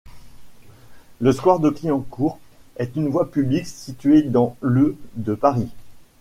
Le 1.19 1.31
square 1.31 1.59
de 1.59 1.69
Clignancourt 1.69 2.39
est 2.77 2.95
une 2.95 3.09
voie 3.09 3.29
publique 3.29 3.67
située 3.67 4.23
dans 4.23 4.57
le 4.59 4.97
de 5.15 5.35
Paris. 5.35 5.69